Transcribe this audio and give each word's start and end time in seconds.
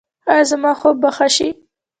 ایا 0.31 0.43
زما 0.49 0.71
خوب 0.79 0.95
به 1.01 1.09
ښه 1.15 1.27
شي؟ 1.35 1.49